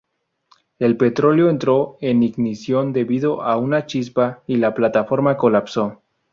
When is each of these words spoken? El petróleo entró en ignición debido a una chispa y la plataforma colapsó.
El 0.79 0.97
petróleo 0.97 1.47
entró 1.47 1.99
en 2.01 2.23
ignición 2.23 2.91
debido 2.91 3.43
a 3.43 3.55
una 3.57 3.85
chispa 3.85 4.41
y 4.47 4.55
la 4.55 4.73
plataforma 4.73 5.37
colapsó. 5.37 6.01